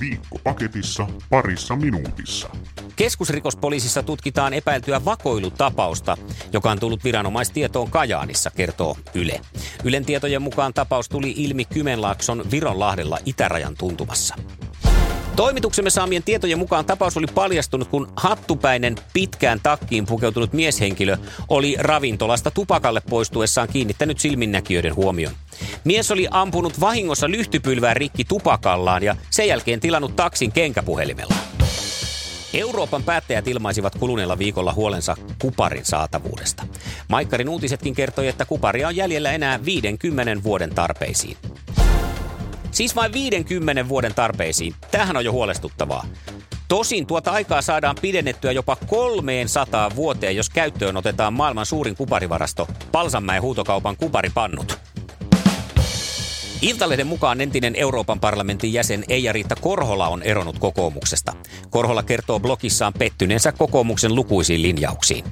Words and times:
Viikko 0.00 0.38
paketissa 0.44 1.06
parissa 1.30 1.76
minuutissa. 1.76 2.50
Keskusrikospoliisissa 2.96 4.02
tutkitaan 4.02 4.54
epäiltyä 4.54 5.04
vakoilutapausta, 5.04 6.16
joka 6.52 6.70
on 6.70 6.80
tullut 6.80 7.04
viranomaistietoon 7.04 7.90
Kajaanissa, 7.90 8.50
kertoo 8.50 8.96
Yle. 9.14 9.40
Ylen 9.84 10.04
tietojen 10.04 10.42
mukaan 10.42 10.74
tapaus 10.74 11.08
tuli 11.08 11.34
ilmi 11.36 11.64
Kymenlaakson 11.64 12.44
Vironlahdella 12.50 13.18
itärajan 13.26 13.76
tuntumassa. 13.76 14.34
Toimituksemme 15.40 15.90
saamien 15.90 16.22
tietojen 16.22 16.58
mukaan 16.58 16.84
tapaus 16.84 17.16
oli 17.16 17.26
paljastunut, 17.34 17.88
kun 17.88 18.12
hattupäinen 18.16 18.96
pitkään 19.12 19.60
takkiin 19.62 20.06
pukeutunut 20.06 20.52
mieshenkilö 20.52 21.16
oli 21.48 21.76
ravintolasta 21.78 22.50
tupakalle 22.50 23.02
poistuessaan 23.10 23.68
kiinnittänyt 23.68 24.18
silminnäkijöiden 24.18 24.96
huomion. 24.96 25.32
Mies 25.84 26.10
oli 26.10 26.28
ampunut 26.30 26.80
vahingossa 26.80 27.30
lyhtypylvää 27.30 27.94
rikki 27.94 28.24
tupakallaan 28.24 29.02
ja 29.02 29.16
sen 29.30 29.48
jälkeen 29.48 29.80
tilannut 29.80 30.16
taksin 30.16 30.52
kenkäpuhelimella. 30.52 31.34
Euroopan 32.54 33.02
päättäjät 33.02 33.48
ilmaisivat 33.48 33.94
kuluneella 33.94 34.38
viikolla 34.38 34.72
huolensa 34.72 35.16
kuparin 35.38 35.84
saatavuudesta. 35.84 36.62
Maikkarin 37.08 37.48
uutisetkin 37.48 37.94
kertoi, 37.94 38.28
että 38.28 38.44
kuparia 38.44 38.88
on 38.88 38.96
jäljellä 38.96 39.32
enää 39.32 39.64
50 39.64 40.42
vuoden 40.42 40.74
tarpeisiin. 40.74 41.36
Siis 42.80 42.96
vain 42.96 43.12
50 43.12 43.88
vuoden 43.88 44.14
tarpeisiin. 44.14 44.74
Tähän 44.90 45.16
on 45.16 45.24
jo 45.24 45.32
huolestuttavaa. 45.32 46.06
Tosin 46.68 47.06
tuota 47.06 47.30
aikaa 47.30 47.62
saadaan 47.62 47.96
pidennettyä 48.02 48.52
jopa 48.52 48.76
300 48.86 49.90
vuoteen, 49.96 50.36
jos 50.36 50.50
käyttöön 50.50 50.96
otetaan 50.96 51.32
maailman 51.32 51.66
suurin 51.66 51.96
kuparivarasto, 51.96 52.68
Palsanmäen 52.92 53.42
huutokaupan 53.42 53.96
kuparipannut. 53.96 54.78
Iltalehden 56.62 57.06
mukaan 57.06 57.40
entinen 57.40 57.76
Euroopan 57.76 58.20
parlamentin 58.20 58.72
jäsen 58.72 59.04
Eija-Riitta 59.08 59.56
Korhola 59.60 60.08
on 60.08 60.22
eronnut 60.22 60.58
kokoomuksesta. 60.58 61.32
Korhola 61.70 62.02
kertoo 62.02 62.40
blogissaan 62.40 62.92
pettyneensä 62.92 63.52
kokoomuksen 63.52 64.14
lukuisiin 64.14 64.62
linjauksiin. 64.62 65.24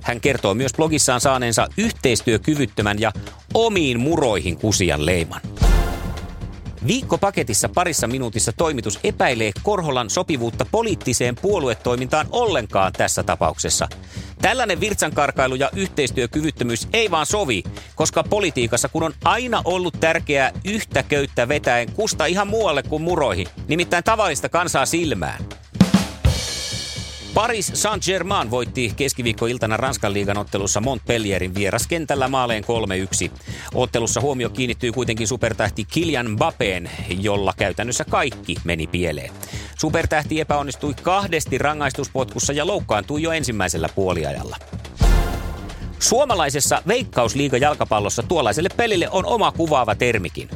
Hän 0.00 0.20
kertoo 0.20 0.54
myös 0.54 0.72
blogissaan 0.76 1.20
saaneensa 1.20 1.66
yhteistyökyvyttömän 1.76 3.00
ja 3.00 3.12
omiin 3.54 4.00
muroihin 4.00 4.56
kusian 4.56 5.06
leiman. 5.06 5.40
Viikkopaketissa 6.86 7.68
parissa 7.68 8.06
minuutissa 8.06 8.52
toimitus 8.52 8.98
epäilee 9.04 9.50
Korholan 9.62 10.10
sopivuutta 10.10 10.66
poliittiseen 10.70 11.36
puoluetoimintaan 11.36 12.26
ollenkaan 12.30 12.92
tässä 12.92 13.22
tapauksessa. 13.22 13.88
Tällainen 14.42 14.80
virtsankarkailu 14.80 15.54
ja 15.54 15.70
yhteistyökyvyttömyys 15.76 16.88
ei 16.92 17.10
vaan 17.10 17.26
sovi, 17.26 17.62
koska 17.94 18.22
politiikassa 18.22 18.88
kun 18.88 19.02
on 19.02 19.14
aina 19.24 19.62
ollut 19.64 19.94
tärkeää 20.00 20.52
yhtä 20.64 21.02
köyttä 21.02 21.48
vetäen 21.48 21.92
kusta 21.92 22.26
ihan 22.26 22.48
muualle 22.48 22.82
kuin 22.82 23.02
muroihin, 23.02 23.46
nimittäin 23.68 24.04
tavallista 24.04 24.48
kansaa 24.48 24.86
silmään. 24.86 25.44
Paris 27.34 27.72
Saint-Germain 27.74 28.50
voitti 28.50 28.92
keskiviikkoiltana 28.96 29.76
Ranskan 29.76 30.14
liigan 30.14 30.38
ottelussa 30.38 30.80
Montpellierin 30.80 31.54
vieraskentällä 31.54 32.28
maaleen 32.28 32.64
3-1. 33.28 33.30
Ottelussa 33.74 34.20
huomio 34.20 34.50
kiinnittyy 34.50 34.92
kuitenkin 34.92 35.28
supertähti 35.28 35.84
Kylian 35.94 36.30
Mbappeen, 36.30 36.90
jolla 37.20 37.54
käytännössä 37.56 38.04
kaikki 38.04 38.56
meni 38.64 38.86
pieleen. 38.86 39.32
Supertähti 39.78 40.40
epäonnistui 40.40 40.94
kahdesti 41.02 41.58
rangaistuspotkussa 41.58 42.52
ja 42.52 42.66
loukkaantui 42.66 43.22
jo 43.22 43.32
ensimmäisellä 43.32 43.88
puoliajalla. 43.94 44.56
Suomalaisessa 45.98 46.82
veikkausliiga 46.88 47.56
jalkapallossa 47.56 48.22
tuollaiselle 48.22 48.68
pelille 48.76 49.08
on 49.10 49.26
oma 49.26 49.52
kuvaava 49.52 49.94
termikin. 49.94 50.48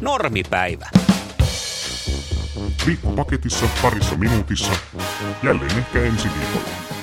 Normipäivä. 0.00 0.88
Viikko 2.88 3.12
paketissa 3.12 3.68
parissa 3.82 4.16
minuutissa. 4.16 4.72
Jälleen 5.42 5.78
ehkä 5.78 6.02
ensi 6.02 6.28
viikolla. 6.38 6.97